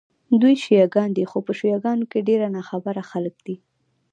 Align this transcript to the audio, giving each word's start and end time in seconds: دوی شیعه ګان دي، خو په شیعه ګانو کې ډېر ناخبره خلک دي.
دوی 0.41 0.55
شیعه 0.63 0.87
ګان 0.95 1.09
دي، 1.17 1.23
خو 1.31 1.37
په 1.45 1.51
شیعه 1.59 1.79
ګانو 1.85 2.05
کې 2.11 2.25
ډېر 2.27 2.39
ناخبره 2.57 3.03
خلک 3.11 3.35
دي. 3.45 3.55